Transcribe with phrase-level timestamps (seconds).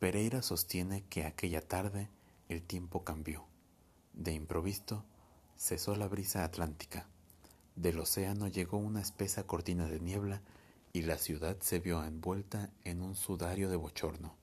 [0.00, 2.08] Pereira sostiene que aquella tarde
[2.48, 3.44] el tiempo cambió.
[4.14, 5.04] De improviso
[5.58, 7.06] cesó la brisa atlántica.
[7.76, 10.40] Del océano llegó una espesa cortina de niebla
[10.94, 14.34] y la ciudad se vio envuelta en un sudario de bochorno.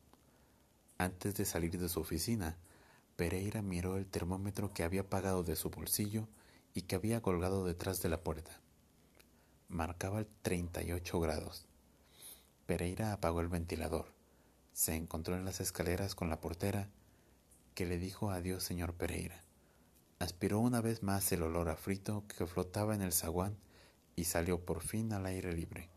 [1.00, 2.56] Antes de salir de su oficina,
[3.16, 6.28] Pereira miró el termómetro que había pagado de su bolsillo
[6.76, 8.62] y que había colgado detrás de la puerta.
[9.70, 11.66] Marcaba 38 grados.
[12.68, 14.17] Pereira apagó el ventilador.
[14.78, 16.88] Se encontró en las escaleras con la portera,
[17.74, 19.44] que le dijo adiós, señor Pereira.
[20.20, 23.58] Aspiró una vez más el olor a frito que flotaba en el zaguán
[24.16, 25.90] y salió por fin al aire libre.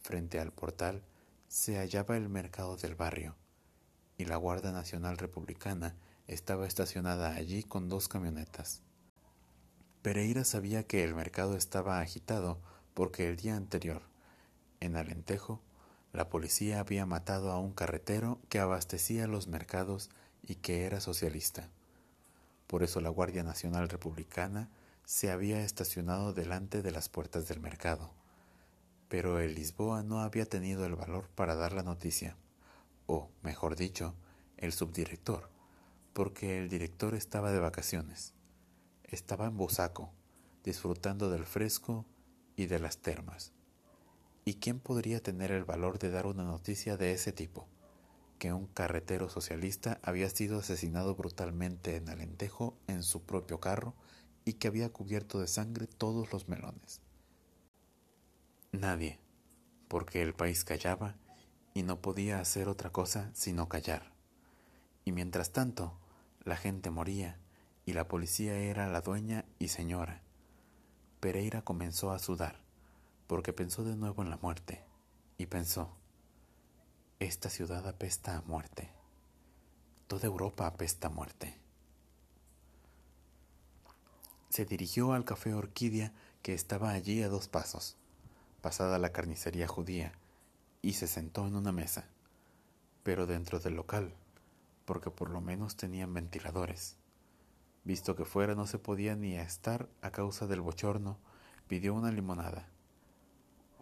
[0.00, 1.02] Frente al portal
[1.48, 3.34] se hallaba el mercado del barrio,
[4.16, 5.96] y la Guardia Nacional Republicana
[6.28, 8.80] estaba estacionada allí con dos camionetas.
[10.02, 12.60] Pereira sabía que el mercado estaba agitado
[12.94, 14.02] porque el día anterior,
[14.78, 15.60] en Alentejo,
[16.18, 20.10] la policía había matado a un carretero que abastecía los mercados
[20.42, 21.70] y que era socialista.
[22.66, 24.68] Por eso la Guardia Nacional Republicana
[25.04, 28.10] se había estacionado delante de las puertas del mercado.
[29.08, 32.36] Pero el Lisboa no había tenido el valor para dar la noticia,
[33.06, 34.16] o, mejor dicho,
[34.56, 35.48] el subdirector,
[36.14, 38.34] porque el director estaba de vacaciones.
[39.04, 40.10] Estaba en Busaco,
[40.64, 42.06] disfrutando del fresco
[42.56, 43.52] y de las termas.
[44.48, 47.68] ¿Y quién podría tener el valor de dar una noticia de ese tipo?
[48.38, 53.92] que un carretero socialista había sido asesinado brutalmente en Alentejo en su propio carro
[54.46, 57.02] y que había cubierto de sangre todos los melones.
[58.72, 59.18] Nadie,
[59.86, 61.14] porque el país callaba
[61.74, 64.14] y no podía hacer otra cosa sino callar.
[65.04, 65.92] Y mientras tanto,
[66.42, 67.38] la gente moría
[67.84, 70.22] y la policía era la dueña y señora.
[71.20, 72.66] Pereira comenzó a sudar,
[73.28, 74.82] porque pensó de nuevo en la muerte,
[75.36, 75.94] y pensó,
[77.20, 78.90] esta ciudad apesta a muerte.
[80.08, 81.54] Toda Europa apesta a muerte.
[84.48, 87.96] Se dirigió al café Orquídea que estaba allí a dos pasos,
[88.62, 90.12] pasada la carnicería judía,
[90.80, 92.08] y se sentó en una mesa,
[93.02, 94.14] pero dentro del local,
[94.86, 96.96] porque por lo menos tenían ventiladores.
[97.84, 101.18] Visto que fuera no se podía ni estar a causa del bochorno,
[101.66, 102.70] pidió una limonada.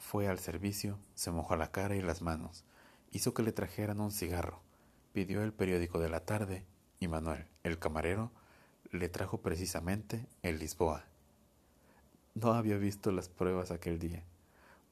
[0.09, 2.63] Fue al servicio, se mojó la cara y las manos,
[3.11, 4.61] hizo que le trajeran un cigarro,
[5.13, 6.65] pidió el periódico de la tarde
[7.01, 8.31] y Manuel, el camarero,
[8.93, 11.07] le trajo precisamente el Lisboa.
[12.35, 14.23] No había visto las pruebas aquel día,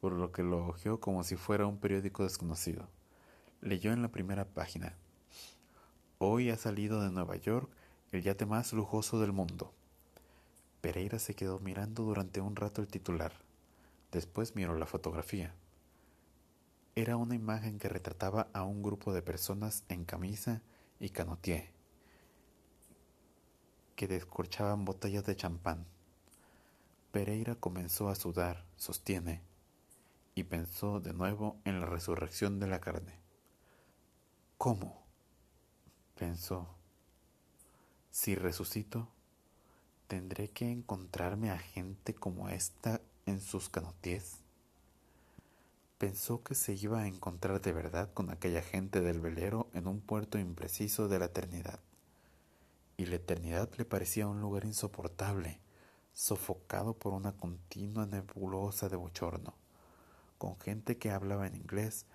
[0.01, 2.89] por lo que lo hojeó como si fuera un periódico desconocido.
[3.61, 4.97] Leyó en la primera página.
[6.17, 7.69] Hoy ha salido de Nueva York
[8.11, 9.73] el yate más lujoso del mundo.
[10.81, 13.44] Pereira se quedó mirando durante un rato el titular.
[14.15, 15.53] Después miró la fotografía.
[16.95, 20.61] Era una imagen que retrataba a un grupo de personas en camisa
[21.01, 21.73] y canotier
[23.97, 25.85] que descorchaban botellas de champán.
[27.11, 29.41] Pereira comenzó a sudar, sostiene,
[30.33, 33.19] y pensó de nuevo en la resurrección de la carne.
[34.57, 35.05] ¿Cómo?
[36.17, 36.69] pensó.
[38.11, 39.09] Si resucito,
[40.07, 44.37] tendré que encontrarme a gente como esta en sus canoties.
[45.97, 50.01] Pensó que se iba a encontrar de verdad con aquella gente del velero en un
[50.01, 51.79] puerto impreciso de la eternidad.
[52.97, 55.59] Y la eternidad le parecía un lugar insoportable,
[56.13, 59.53] sofocado por una continua nebulosa de bochorno,
[60.37, 62.05] con gente que hablaba en inglés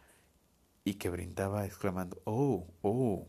[0.84, 2.66] y que brindaba exclamando ¡Oh!
[2.82, 3.26] ¡Oh!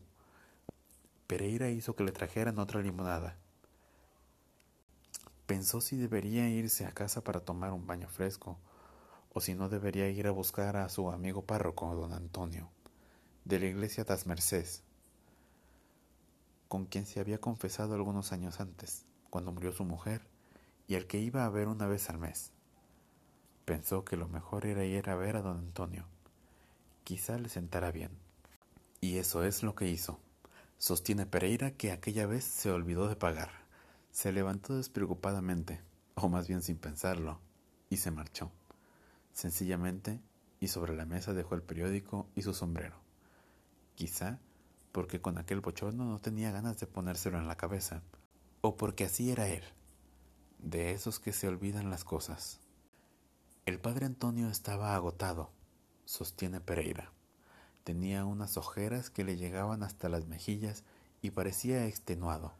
[1.26, 3.36] Pereira hizo que le trajeran otra limonada.
[5.52, 8.58] Pensó si debería irse a casa para tomar un baño fresco
[9.34, 12.70] o si no debería ir a buscar a su amigo párroco, don Antonio,
[13.44, 14.82] de la iglesia das Mercés,
[16.68, 20.22] con quien se había confesado algunos años antes, cuando murió su mujer,
[20.88, 22.50] y al que iba a ver una vez al mes.
[23.66, 26.06] Pensó que lo mejor era ir a ver a don Antonio.
[27.04, 28.12] Quizá le sentara bien.
[29.02, 30.18] Y eso es lo que hizo.
[30.78, 33.61] Sostiene Pereira que aquella vez se olvidó de pagar.
[34.12, 35.80] Se levantó despreocupadamente,
[36.14, 37.40] o más bien sin pensarlo,
[37.90, 38.52] y se marchó
[39.32, 40.20] sencillamente,
[40.60, 42.96] y sobre la mesa dejó el periódico y su sombrero.
[43.94, 44.38] Quizá
[44.92, 48.02] porque con aquel bochorno no tenía ganas de ponérselo en la cabeza,
[48.60, 49.64] o porque así era él,
[50.58, 52.60] de esos que se olvidan las cosas.
[53.64, 55.50] El padre Antonio estaba agotado,
[56.04, 57.10] sostiene Pereira.
[57.84, 60.84] Tenía unas ojeras que le llegaban hasta las mejillas
[61.22, 62.52] y parecía extenuado,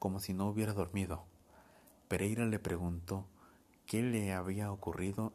[0.00, 1.26] como si no hubiera dormido.
[2.08, 3.28] Pereira le preguntó
[3.86, 5.32] qué le había ocurrido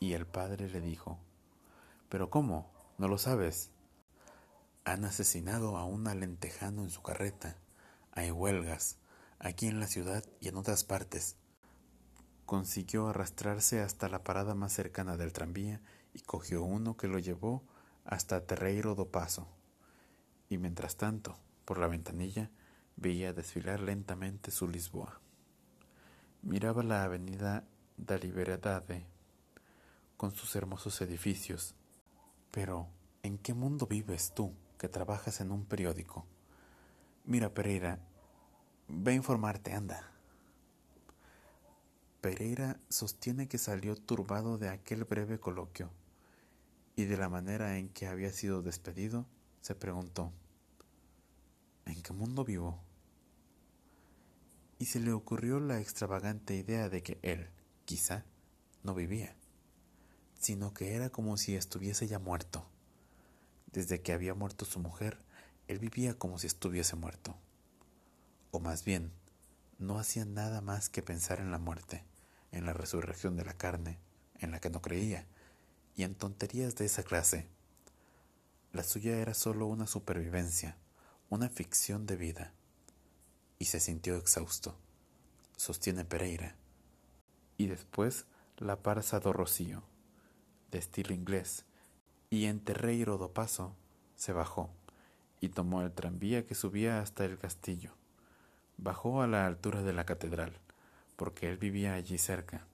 [0.00, 1.18] y el padre le dijo,
[2.10, 2.70] ¿Pero cómo?
[2.98, 3.70] ¿No lo sabes?
[4.84, 7.56] Han asesinado a un alentejano en su carreta.
[8.10, 8.98] Hay huelgas,
[9.38, 11.36] aquí en la ciudad y en otras partes.
[12.46, 15.80] Consiguió arrastrarse hasta la parada más cercana del tranvía
[16.12, 17.62] y cogió uno que lo llevó
[18.04, 19.46] hasta Terreiro do Paso.
[20.48, 22.50] Y mientras tanto, por la ventanilla,
[22.96, 25.20] veía desfilar lentamente su Lisboa.
[26.42, 27.64] Miraba la avenida
[27.96, 29.06] da Liberdade
[30.16, 31.74] con sus hermosos edificios.
[32.50, 32.88] Pero,
[33.22, 36.26] ¿en qué mundo vives tú que trabajas en un periódico?
[37.24, 37.98] Mira, Pereira,
[38.88, 40.10] ve a informarte, anda.
[42.20, 45.90] Pereira sostiene que salió turbado de aquel breve coloquio
[46.96, 49.26] y de la manera en que había sido despedido,
[49.60, 50.32] se preguntó,
[51.86, 52.80] ¿en qué mundo vivo?
[54.78, 57.48] Y se le ocurrió la extravagante idea de que él,
[57.84, 58.24] quizá,
[58.82, 59.34] no vivía,
[60.38, 62.66] sino que era como si estuviese ya muerto.
[63.72, 65.18] Desde que había muerto su mujer,
[65.68, 67.36] él vivía como si estuviese muerto.
[68.50, 69.12] O más bien,
[69.78, 72.04] no hacía nada más que pensar en la muerte,
[72.52, 73.98] en la resurrección de la carne,
[74.38, 75.26] en la que no creía,
[75.96, 77.48] y en tonterías de esa clase.
[78.72, 80.76] La suya era solo una supervivencia,
[81.30, 82.52] una ficción de vida.
[83.58, 84.76] Y se sintió exhausto,
[85.56, 86.56] sostiene Pereira.
[87.56, 88.26] Y después
[88.58, 89.82] la Parza do Rocío,
[90.70, 91.64] de estilo inglés,
[92.30, 93.74] y en Terreiro do Paso
[94.16, 94.70] se bajó
[95.40, 97.92] y tomó el tranvía que subía hasta el castillo.
[98.76, 100.52] Bajó a la altura de la catedral,
[101.16, 102.66] porque él vivía allí cerca,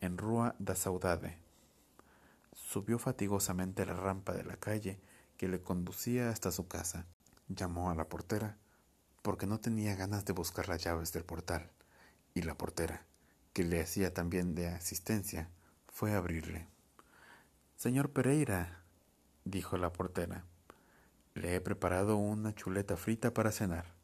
[0.00, 1.38] en Rua da Saudade,
[2.54, 4.98] Subió fatigosamente la rampa de la calle
[5.36, 7.06] que le conducía hasta su casa.
[7.48, 8.56] Llamó a la portera
[9.22, 11.70] porque no tenía ganas de buscar las llaves del portal,
[12.34, 13.06] y la portera,
[13.52, 15.48] que le hacía también de asistencia,
[15.88, 16.66] fue a abrirle.
[17.76, 18.82] Señor Pereira,
[19.44, 20.44] dijo la portera,
[21.34, 23.94] le he preparado una chuleta frita para cenar.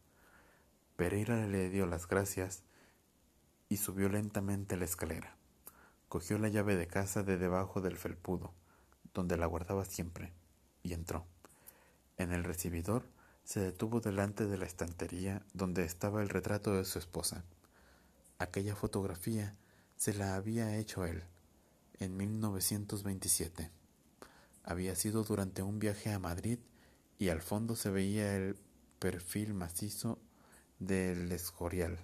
[0.96, 2.62] Pereira le dio las gracias
[3.68, 5.36] y subió lentamente la escalera.
[6.08, 8.54] Cogió la llave de casa de debajo del felpudo
[9.14, 10.32] donde la guardaba siempre,
[10.82, 11.26] y entró.
[12.16, 13.04] En el recibidor
[13.50, 17.42] se detuvo delante de la estantería donde estaba el retrato de su esposa.
[18.38, 19.56] Aquella fotografía
[19.96, 21.24] se la había hecho él
[21.98, 23.72] en 1927.
[24.62, 26.60] Había sido durante un viaje a Madrid
[27.18, 28.56] y al fondo se veía el
[29.00, 30.20] perfil macizo
[30.78, 31.98] del Escorial.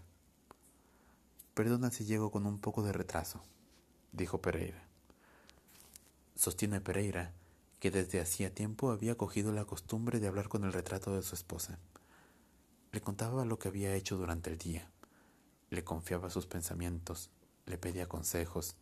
[1.54, 3.40] Perdona si llego con un poco de retraso,
[4.10, 4.82] dijo Pereira.
[6.34, 7.32] Sostiene Pereira
[7.80, 11.34] que desde hacía tiempo había cogido la costumbre de hablar con el retrato de su
[11.34, 11.78] esposa.
[12.92, 14.90] Le contaba lo que había hecho durante el día,
[15.70, 17.30] le confiaba sus pensamientos,
[17.66, 18.76] le pedía consejos.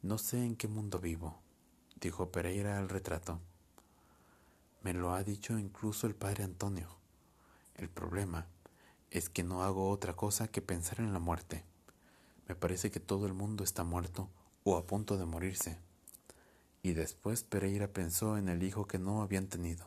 [0.00, 1.40] No sé en qué mundo vivo,
[2.00, 3.40] dijo Pereira al retrato.
[4.82, 6.88] Me lo ha dicho incluso el padre Antonio.
[7.76, 8.48] El problema
[9.10, 11.64] es que no hago otra cosa que pensar en la muerte.
[12.48, 14.28] Me parece que todo el mundo está muerto
[14.64, 15.78] o a punto de morirse.
[16.82, 19.86] Y después Pereira pensó en el hijo que no habían tenido.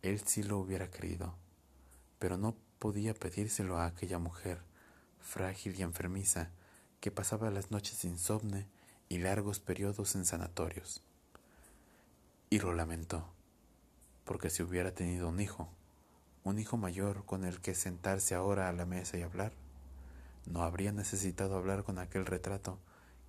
[0.00, 1.34] Él sí lo hubiera querido,
[2.18, 4.62] pero no podía pedírselo a aquella mujer,
[5.20, 6.50] frágil y enfermiza,
[7.00, 8.66] que pasaba las noches insomne
[9.08, 11.02] y largos periodos en sanatorios.
[12.48, 13.26] Y lo lamentó,
[14.24, 15.68] porque si hubiera tenido un hijo,
[16.44, 19.52] un hijo mayor con el que sentarse ahora a la mesa y hablar,
[20.46, 22.78] no habría necesitado hablar con aquel retrato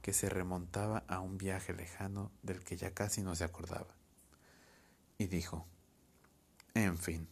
[0.03, 3.95] que se remontaba a un viaje lejano del que ya casi no se acordaba.
[5.17, 5.65] Y dijo,
[6.74, 7.29] en fin,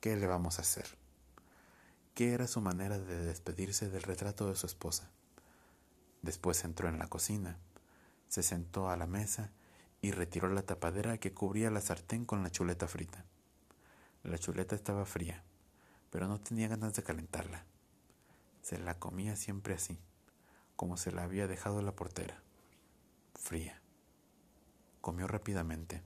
[0.00, 0.98] ¿qué le vamos a hacer?
[2.14, 5.08] ¿Qué era su manera de despedirse del retrato de su esposa?
[6.20, 7.58] Después entró en la cocina,
[8.28, 9.52] se sentó a la mesa
[10.02, 13.24] y retiró la tapadera que cubría la sartén con la chuleta frita.
[14.24, 15.44] La chuleta estaba fría,
[16.10, 17.64] pero no tenía ganas de calentarla.
[18.62, 19.96] Se la comía siempre así
[20.76, 22.42] como se la había dejado la portera,
[23.34, 23.80] fría.
[25.00, 26.02] Comió rápidamente,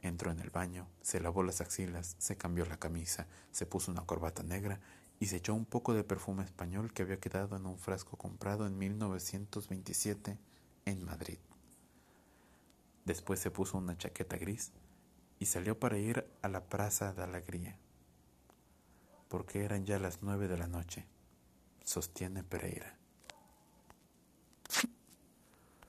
[0.00, 4.06] entró en el baño, se lavó las axilas, se cambió la camisa, se puso una
[4.06, 4.80] corbata negra
[5.20, 8.66] y se echó un poco de perfume español que había quedado en un frasco comprado
[8.66, 10.38] en 1927
[10.84, 11.38] en Madrid.
[13.04, 14.72] Después se puso una chaqueta gris
[15.38, 17.78] y salió para ir a la Plaza de Alegría,
[19.28, 21.06] porque eran ya las nueve de la noche,
[21.84, 22.97] sostiene Pereira.